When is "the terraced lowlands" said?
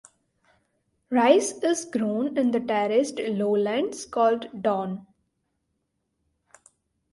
2.49-4.07